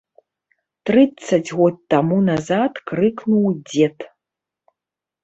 [0.89, 3.97] Трыццаць год таму назад крыкнуў дзед.